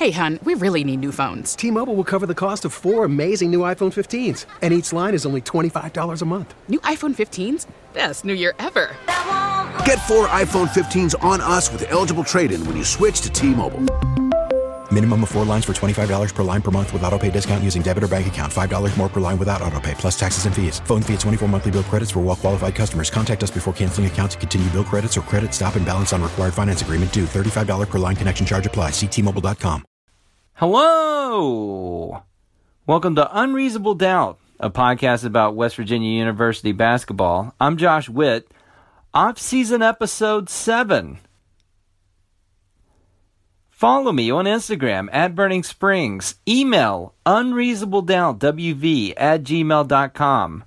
[0.00, 1.54] Hey, hun, we really need new phones.
[1.54, 5.12] T Mobile will cover the cost of four amazing new iPhone 15s, and each line
[5.12, 6.54] is only $25 a month.
[6.70, 7.66] New iPhone 15s?
[7.92, 8.96] Best new year ever.
[9.84, 13.48] Get four iPhone 15s on us with eligible trade in when you switch to T
[13.48, 13.84] Mobile.
[14.90, 17.80] Minimum of four lines for $25 per line per month with auto pay discount using
[17.80, 18.52] debit or bank account.
[18.52, 20.80] $5 more per line without auto pay, plus taxes and fees.
[20.86, 23.10] Phone fee at 24 monthly bill credits for well qualified customers.
[23.10, 26.22] Contact us before canceling account to continue bill credits or credit stop and balance on
[26.22, 27.24] required finance agreement due.
[27.24, 28.90] $35 per line connection charge apply.
[28.90, 29.84] Ctmobile.com.
[30.60, 32.22] Hello!
[32.86, 37.54] Welcome to Unreasonable Doubt, a podcast about West Virginia University basketball.
[37.58, 38.52] I'm Josh Witt.
[39.14, 41.20] Off season episode 7.
[43.70, 46.34] Follow me on Instagram at Burning Springs.
[46.46, 50.64] Email unreasonabledoubtwv at gmail.com.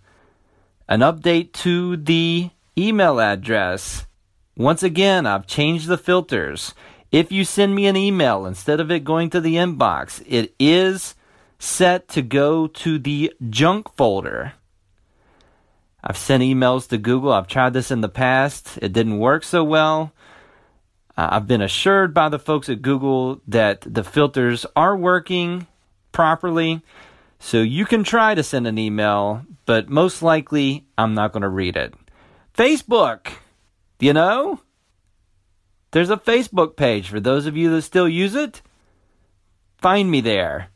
[0.89, 4.07] An update to the email address.
[4.57, 6.73] Once again, I've changed the filters.
[7.13, 11.13] If you send me an email instead of it going to the inbox, it is
[11.59, 14.53] set to go to the junk folder.
[16.03, 17.31] I've sent emails to Google.
[17.31, 18.79] I've tried this in the past.
[18.81, 20.11] It didn't work so well.
[21.15, 25.67] Uh, I've been assured by the folks at Google that the filters are working
[26.11, 26.81] properly.
[27.37, 31.49] So you can try to send an email, but most likely I'm not going to
[31.49, 31.93] read it.
[32.57, 33.27] Facebook,
[33.99, 34.61] you know?
[35.93, 38.63] There's a Facebook page for those of you that still use it.
[39.77, 40.69] Find me there.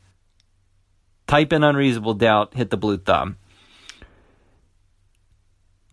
[1.25, 3.37] Type in unreasonable doubt, hit the blue thumb.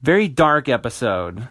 [0.02, 1.48] Very dark episode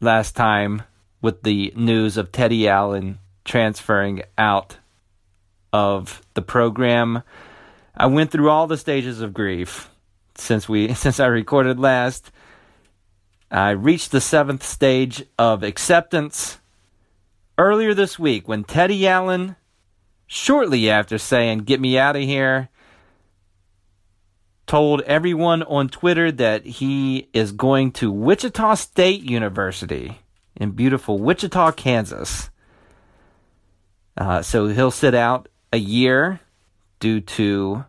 [0.00, 0.82] last time
[1.20, 4.78] with the news of Teddy Allen transferring out
[5.74, 7.22] of the program.
[7.94, 9.90] I went through all the stages of grief
[10.34, 12.32] since we since I recorded last.
[13.50, 16.56] I reached the seventh stage of acceptance
[17.60, 19.54] earlier this week when Teddy Allen,
[20.26, 22.70] shortly after saying, Get me out of here,
[24.66, 30.20] told everyone on Twitter that he is going to Wichita State University
[30.56, 32.48] in beautiful Wichita, Kansas.
[34.16, 36.40] Uh, so he'll sit out a year
[36.98, 37.84] due to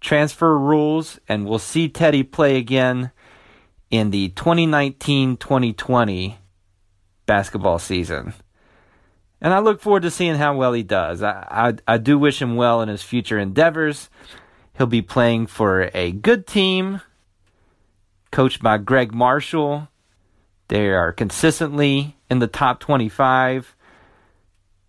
[0.00, 3.12] transfer rules, and we'll see Teddy play again
[3.90, 6.38] in the 2019 2020
[7.24, 8.34] basketball season.
[9.44, 11.22] And I look forward to seeing how well he does.
[11.22, 14.08] I, I, I do wish him well in his future endeavors.
[14.78, 17.02] He'll be playing for a good team,
[18.30, 19.88] coached by Gregg Marshall.
[20.68, 23.76] They are consistently in the top 25.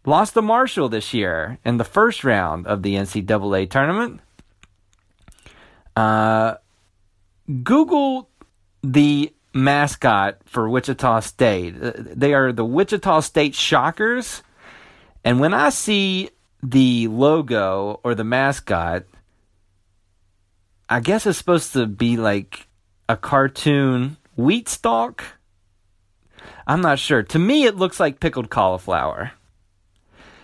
[0.05, 4.21] Lost to Marshall this year in the first round of the NCAA tournament.
[5.97, 6.55] Uh,
[7.61, 8.29] Google
[8.81, 11.75] the mascot for Wichita State.
[11.77, 14.43] They are the Wichita State Shockers.
[15.25, 16.29] And when I see
[16.61, 19.05] the logo or the mascot,
[20.87, 22.67] I guess it's supposed to be like
[23.09, 25.23] a cartoon wheat stalk.
[26.67, 27.23] I'm not sure.
[27.23, 29.31] To me, it looks like pickled cauliflower.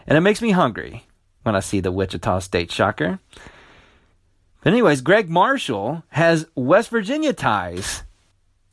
[0.08, 1.06] And it makes me hungry
[1.44, 3.20] when I see the Wichita State Shocker.
[4.64, 8.04] But, anyways, Gregg Marshall has West Virginia ties.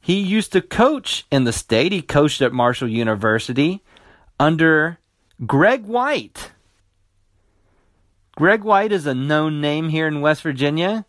[0.01, 1.93] He used to coach in the state.
[1.93, 3.83] He coached at Marshall University
[4.41, 4.99] under
[5.47, 6.51] Greg White.
[8.37, 11.07] Greg White is a known name here in West Virginia.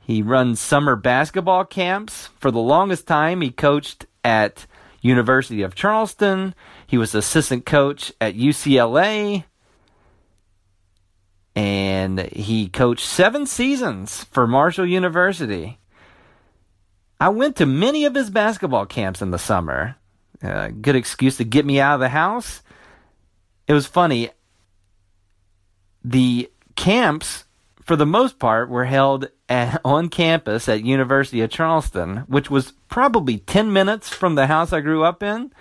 [0.00, 2.30] He runs summer basketball camps.
[2.38, 4.66] For the longest time, he coached at
[5.00, 6.54] University of Charleston.
[6.86, 9.44] He was assistant coach at UCLA.
[11.54, 15.78] And he coached seven seasons for Marshall University.
[17.20, 19.96] I went to many of his basketball camps in the summer.
[20.42, 22.62] Uh, good excuse to get me out of the house.
[23.70, 24.30] It was funny.
[26.02, 27.44] The camps,
[27.80, 32.72] for the most part, were held at, on campus at University of Charleston, which was
[32.88, 35.52] probably 10 minutes from the house I grew up in.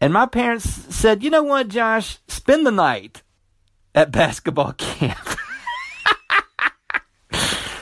[0.00, 3.22] And my parents said, you know what, Josh, spend the night
[3.92, 5.36] at basketball camp.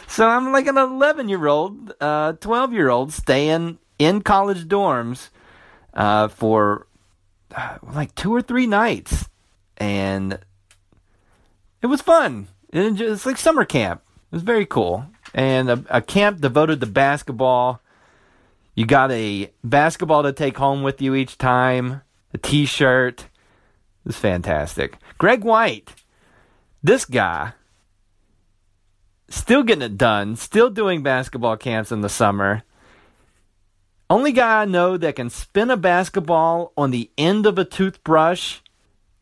[0.08, 5.28] so I'm like an 11 year old, uh, 12 year old staying in college dorms
[5.92, 6.86] uh, for
[7.54, 9.28] uh, like two or three nights.
[9.76, 10.38] And
[11.80, 12.48] it was fun.
[12.72, 14.02] It's like summer camp.
[14.30, 15.06] It was very cool.
[15.34, 17.80] And a, a camp devoted to basketball.
[18.74, 22.02] You got a basketball to take home with you each time,
[22.32, 23.22] a t shirt.
[23.22, 23.28] It
[24.06, 24.96] was fantastic.
[25.18, 25.94] Greg White,
[26.82, 27.52] this guy,
[29.28, 32.62] still getting it done, still doing basketball camps in the summer.
[34.12, 38.58] Only guy I know that can spin a basketball on the end of a toothbrush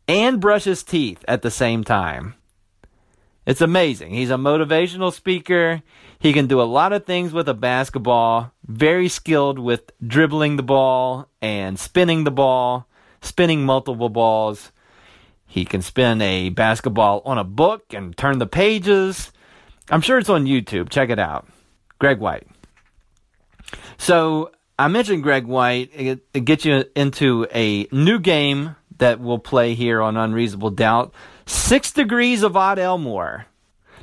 [0.09, 2.35] and brush his teeth at the same time.
[3.47, 4.15] It's amazing.
[4.15, 5.83] He's a motivational speaker.
[6.19, 8.51] He can do a lot of things with a basketball.
[8.67, 12.89] Very skilled with dribbling the ball and spinning the ball,
[13.23, 14.73] spinning multiple balls.
[15.47, 19.31] He can spin a basketball on a book and turn the pages.
[19.89, 20.89] I'm sure it's on YouTube.
[20.91, 21.47] Check it out.
[22.01, 22.49] Greg White.
[23.97, 24.51] So
[24.81, 25.91] I mentioned Greg White.
[25.93, 31.13] It, gets you into a new game that we'll play here on Unreasonable Doubt.
[31.45, 33.45] Six Degrees of Ott Elmore.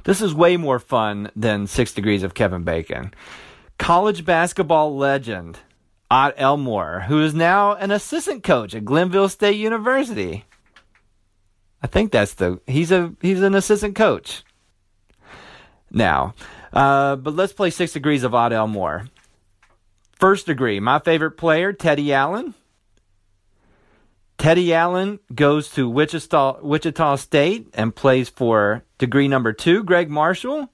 [0.04, 3.12] This is way more fun than Six Degrees of Kevin Bacon.
[3.80, 5.58] College basketball legend
[6.12, 10.46] Ott Elmore, who is now an assistant coach at Glenville State University.
[11.82, 14.44] I think that's the he's a he's an assistant coach
[15.90, 16.36] now.
[16.72, 19.08] Uh, but let's play Six Degrees of Ott Elmore.
[20.19, 22.56] First degree, my favorite player, Teddy Allen.
[24.40, 30.69] Teddy Allen goes to Wichita, Wichita State and plays for degree number two, Gregg Marshall.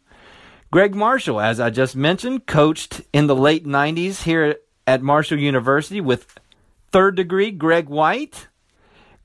[0.72, 4.58] Gregg Marshall, as I just mentioned, coached in the late 90s here
[4.88, 6.40] at Marshall University with
[6.92, 8.48] third degree Greg White.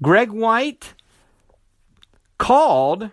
[0.03, 0.95] Greg White
[2.39, 3.09] called uh,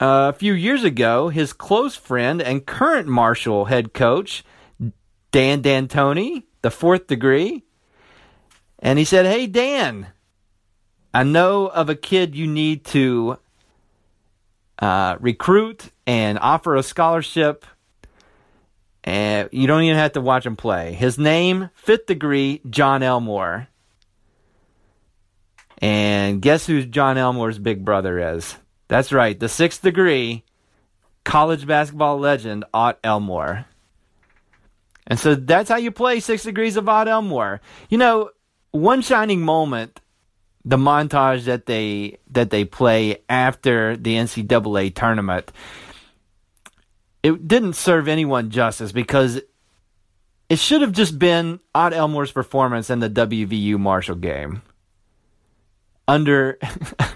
[0.00, 4.42] a few years ago his close friend and current Marshall head coach,
[5.32, 7.64] Dan D'Antoni, the fourth degree.
[8.78, 10.08] And he said, Hey, Dan,
[11.12, 13.38] I know of a kid you need to
[14.78, 17.66] uh, recruit and offer a scholarship.
[19.02, 20.92] And you don't even have to watch him play.
[20.92, 23.68] His name, fifth degree, John Elmore.
[25.78, 28.56] And guess who John Elmore's big brother is?
[28.88, 30.44] That's right, the sixth degree
[31.24, 33.66] college basketball legend, Ott Elmore.
[35.10, 37.60] And so that's how you play Six Degrees of Ott Elmore.
[37.88, 38.30] You know,
[38.70, 40.00] one shining moment,
[40.64, 45.50] the montage that they that they play after the NCAA tournament,
[47.24, 49.40] it didn't serve anyone justice because
[50.48, 54.62] it should have just been Ott Elmore's performance in the WVU Marshall game.
[56.06, 56.56] Under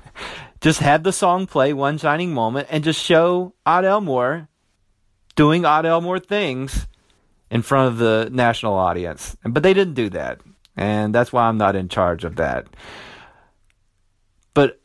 [0.61, 4.49] just have the song play one shining moment and just show Ott Elmore
[5.37, 6.89] doing Ott Elmore things
[7.51, 9.37] in front of the national audience.
[9.45, 10.41] But they didn't do that.
[10.77, 12.67] And that's why I'm not in charge of that.
[14.55, 14.81] But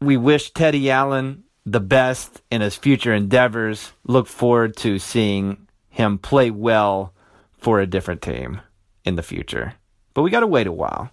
[0.00, 3.92] we wish Teddy Allen the best in his future endeavors.
[4.04, 7.14] Look forward to seeing him play well
[7.58, 8.60] for a different team
[9.04, 9.74] in the future.
[10.14, 11.10] But we got to wait a while.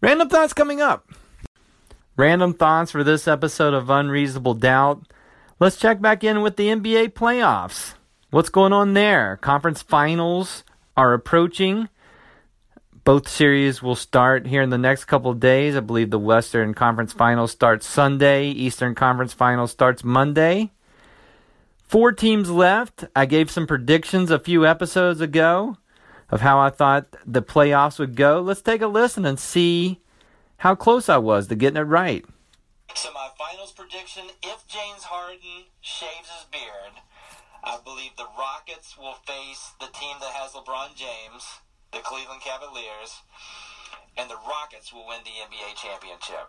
[0.00, 1.10] Random thoughts coming up.
[2.16, 5.06] Random thoughts for this episode of Unreasonable Doubt.
[5.58, 7.94] Let's check back in with the NBA playoffs.
[8.30, 9.36] What's going on there?
[9.36, 10.64] Conference finals
[10.96, 11.88] are approaching.
[13.04, 15.76] Both series will start here in the next couple of days.
[15.76, 20.72] I believe the Western Conference Finals starts Sunday, Eastern Conference Finals starts Monday.
[21.84, 23.04] Four teams left.
[23.14, 25.76] I gave some predictions a few episodes ago
[26.28, 28.40] of how I thought the playoffs would go.
[28.40, 30.00] Let's take a listen and see
[30.56, 32.24] how close I was to getting it right.
[32.92, 37.04] So my finals prediction: if James Harden shaves his beard,
[37.66, 41.42] I believe the Rockets will face the team that has LeBron James,
[41.90, 43.26] the Cleveland Cavaliers,
[44.14, 46.46] and the Rockets will win the NBA championship.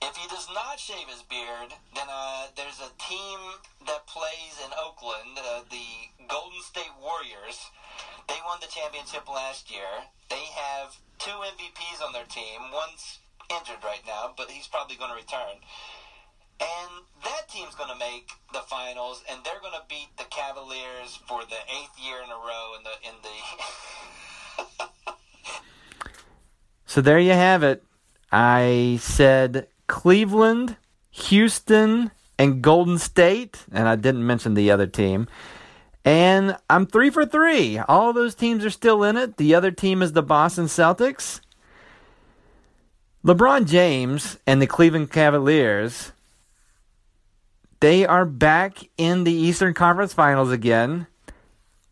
[0.00, 4.72] If he does not shave his beard, then uh, there's a team that plays in
[4.80, 7.68] Oakland, uh, the Golden State Warriors.
[8.32, 10.08] They won the championship last year.
[10.32, 12.72] They have two MVPs on their team.
[12.72, 13.20] One's
[13.52, 15.60] injured right now, but he's probably going to return.
[16.60, 21.18] And that team's going to make the finals, and they're going to beat the Cavaliers
[21.26, 24.84] for the eighth year in a row in the in the.
[26.86, 27.82] so there you have it.
[28.32, 30.76] I said Cleveland,
[31.10, 35.28] Houston, and Golden State, and I didn't mention the other team.
[36.04, 37.78] And I'm three for three.
[37.78, 39.36] All those teams are still in it.
[39.38, 41.40] The other team is the Boston Celtics.
[43.24, 46.12] LeBron James and the Cleveland Cavaliers,
[47.80, 51.06] they are back in the Eastern Conference Finals again.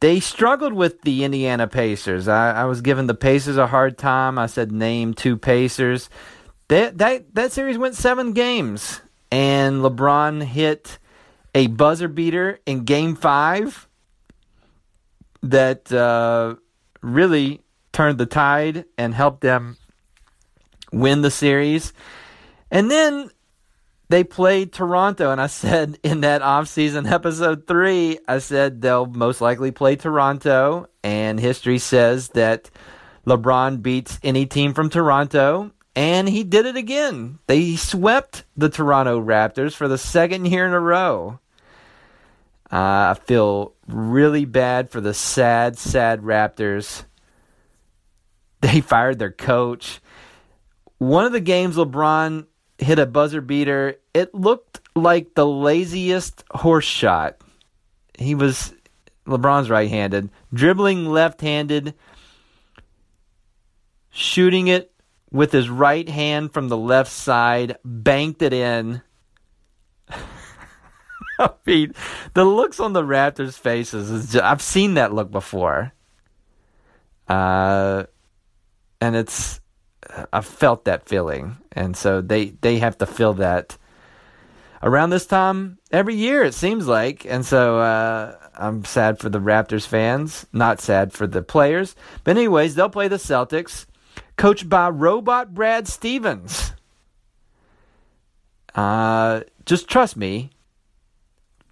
[0.00, 2.28] They struggled with the Indiana Pacers.
[2.28, 4.38] I, I was giving the Pacers a hard time.
[4.38, 6.10] I said name two Pacers.
[6.68, 9.00] That that that series went seven games,
[9.30, 10.98] and LeBron hit
[11.54, 13.88] a buzzer beater in Game Five
[15.42, 16.56] that uh,
[17.02, 17.60] really
[17.92, 19.76] turned the tide and helped them
[20.92, 21.92] win the series.
[22.70, 23.30] And then
[24.14, 29.40] they played Toronto, and I said in that offseason episode three, I said they'll most
[29.40, 32.70] likely play Toronto, and history says that
[33.26, 37.38] LeBron beats any team from Toronto and he did it again.
[37.46, 41.40] They swept the Toronto Raptors for the second year in a row.
[42.70, 47.04] Uh, I feel really bad for the sad, sad Raptors.
[48.60, 50.00] They fired their coach.
[50.96, 52.46] One of the games, LeBron
[52.78, 53.96] hit a buzzer beater.
[54.14, 57.36] It looked like the laziest horse shot.
[58.16, 58.72] He was
[59.26, 61.94] LeBron's right handed, dribbling left handed,
[64.10, 64.92] shooting it
[65.30, 69.02] with his right hand from the left side, banked it in.
[71.38, 71.92] I mean,
[72.34, 75.92] the looks on the Raptors' faces is just, I've seen that look before.
[77.26, 78.04] Uh,
[79.00, 79.60] and it's
[80.32, 83.78] I've felt that feeling, and so they they have to feel that
[84.84, 86.44] around this time every year.
[86.44, 91.26] It seems like, and so uh, I'm sad for the Raptors fans, not sad for
[91.26, 91.96] the players.
[92.22, 93.86] But anyways, they'll play the Celtics,
[94.36, 96.72] coached by Robot Brad Stevens.
[98.74, 100.50] Uh, just trust me.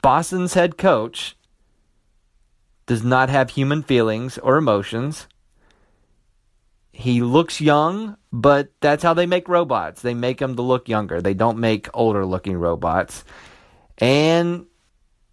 [0.00, 1.36] Boston's head coach
[2.86, 5.28] does not have human feelings or emotions.
[6.92, 10.02] He looks young, but that's how they make robots.
[10.02, 11.22] They make them to look younger.
[11.22, 13.24] They don't make older looking robots.
[13.98, 14.66] And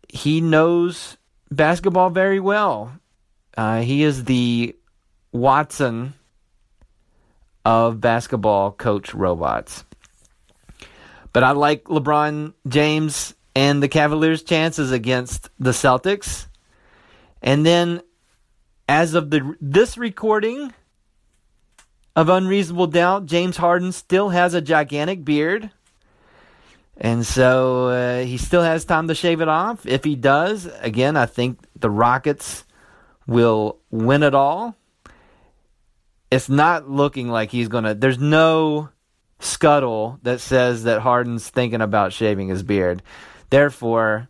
[0.08, 1.18] he knows
[1.52, 2.94] basketball very well.
[3.58, 4.76] Uh, he is the
[5.32, 6.14] Watson
[7.66, 9.84] of basketball coach robots.
[11.34, 16.48] But I like LeBron James and the Cavaliers' chances against the Celtics.
[17.42, 18.02] And then,
[18.88, 20.74] as of the this recording,
[22.20, 25.72] of unreasonable doubt, James Harden still has a gigantic beard.
[26.98, 29.86] And so uh, he still has time to shave it off.
[29.86, 32.66] If he does, again, I think the Rockets
[33.26, 34.76] will win it all.
[36.30, 37.94] It's not looking like he's going to.
[37.94, 38.90] There's no
[39.40, 43.02] scuttle that says that Harden's thinking about shaving his beard.
[43.50, 44.28] Therefore,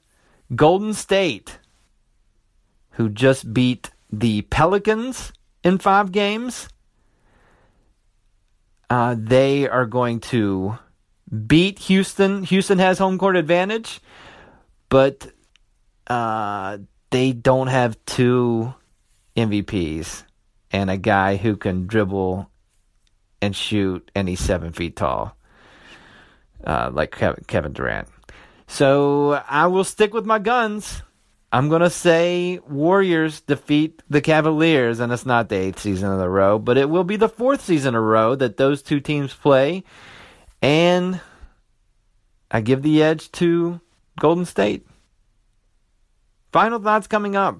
[0.55, 1.57] Golden State,
[2.91, 6.69] who just beat the Pelicans in five games,
[8.89, 10.77] uh, they are going to
[11.47, 12.43] beat Houston.
[12.43, 14.01] Houston has home court advantage,
[14.89, 15.31] but
[16.07, 16.79] uh,
[17.11, 18.73] they don't have two
[19.35, 20.23] MVPs
[20.71, 22.49] and a guy who can dribble
[23.41, 25.35] and shoot, and he's seven feet tall,
[26.63, 27.11] uh, like
[27.47, 28.07] Kevin Durant.
[28.67, 31.01] So I will stick with my guns.
[31.51, 36.19] I'm going to say Warriors defeat the Cavaliers, and it's not the eighth season in
[36.19, 38.99] a row, but it will be the fourth season in a row that those two
[38.99, 39.83] teams play.
[40.61, 41.19] And
[42.51, 43.81] I give the edge to
[44.19, 44.85] Golden State.
[46.51, 47.59] Final thoughts coming up.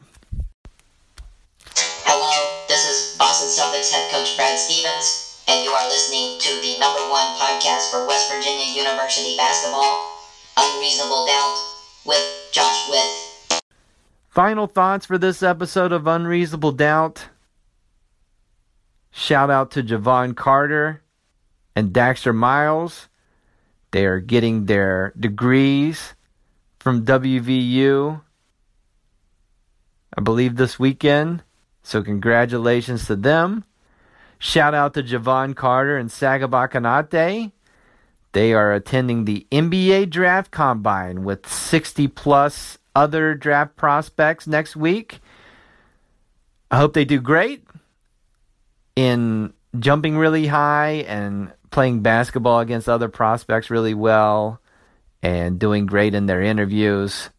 [2.06, 6.78] Hello, this is Boston Celtics head coach Brad Stevens, and you are listening to the
[6.78, 10.14] number one podcast for West Virginia University basketball,
[10.58, 11.58] Unreasonable Doubt,
[12.06, 12.22] with
[12.54, 13.29] Josh Witt.
[14.40, 17.28] Final thoughts for this episode of Unreasonable Doubt.
[19.12, 21.04] Shout out to Jevon Carter
[21.76, 23.10] and Daxter Miles.
[23.92, 26.14] They are getting their degrees
[26.80, 28.22] from WVU,
[30.18, 31.44] I believe, this weekend.
[31.84, 33.66] So, congratulations to them.
[34.38, 37.52] Shout out to Jevon Carter and Sagaba Konate.
[38.32, 45.20] They are attending the NBA Draft Combine with 60 plus other draft prospects next week.
[46.70, 47.64] I hope they do great
[48.96, 54.60] in jumping really high and playing basketball against other prospects really well
[55.24, 57.30] and doing great in their interviews.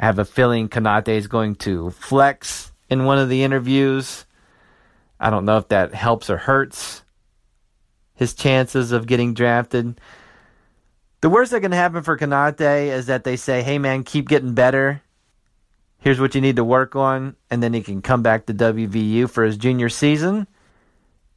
[0.00, 4.26] I have a feeling Konate is going to flex in one of the interviews.
[5.20, 7.02] I don't know if that helps or hurts
[8.14, 10.00] his chances of getting drafted.
[11.24, 14.52] The worst that can happen for Konate is that they say, hey man, keep getting
[14.52, 15.00] better.
[16.00, 17.34] Here's what you need to work on.
[17.50, 20.46] And then he can come back to WVU for his junior season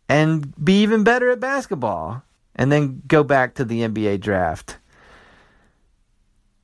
[0.10, 2.22] and be even better at basketball.
[2.53, 4.77] And then go back to the NBA draft.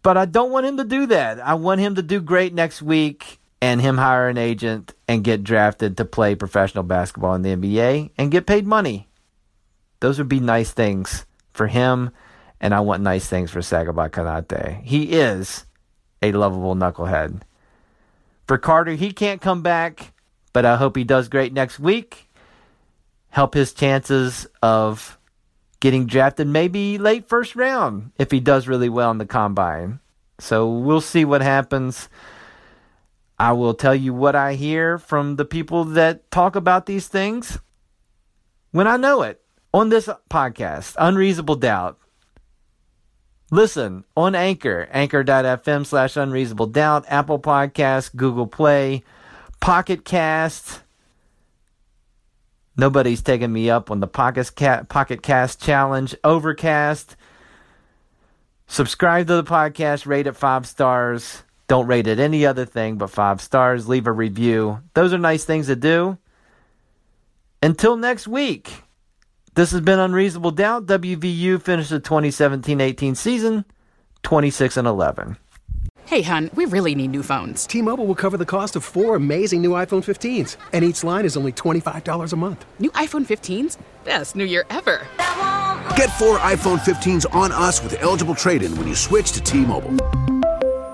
[0.02, 1.40] But I don't want him to do that.
[1.40, 5.46] I want him to do great next week and him hire an agent and get
[5.46, 9.08] drafted to play professional basketball in the NBA and get paid money.
[10.02, 12.12] Those would be nice things for him
[12.64, 14.82] and I want nice things for Sagaba Konate.
[14.84, 15.66] He is
[16.22, 17.42] a lovable knucklehead.
[18.48, 20.14] For Carter, he can't come back,
[20.54, 22.30] but I hope he does great next week.
[23.32, 25.20] Help his chances of
[25.82, 30.00] getting drafted maybe late first round if he does really well in the combine.
[30.40, 32.08] So we'll see what happens.
[33.38, 37.60] I will tell you what I hear from the people that talk about these things
[38.72, 39.42] when I know it.
[39.74, 41.98] on this podcast, Unreasonable Doubt.
[43.54, 49.04] Listen on Anchor, anchor.fm slash unreasonable doubt, Apple Podcast, Google Play,
[49.60, 50.82] Pocket Cast.
[52.76, 56.16] Nobody's taking me up on the Pocket, Ca- Pocket Cast Challenge.
[56.24, 57.16] Overcast.
[58.66, 61.44] Subscribe to the podcast, rate it five stars.
[61.68, 63.88] Don't rate it any other thing but five stars.
[63.88, 64.80] Leave a review.
[64.96, 66.18] Those are nice things to do.
[67.62, 68.83] Until next week.
[69.56, 70.88] This has been Unreasonable Doubt.
[70.88, 73.66] WVU finished the 2017-18 season
[74.24, 75.38] 26 and 11.
[76.06, 77.68] Hey, hun, we really need new phones.
[77.68, 81.38] T-Mobile will cover the cost of four amazing new iPhone 15s, and each line is
[81.38, 82.66] only $25 a month.
[82.80, 83.78] New iPhone 15s?
[84.04, 85.08] Best new year ever.
[85.96, 90.23] Get four iPhone 15s on us with eligible trade-in when you switch to T-Mobile.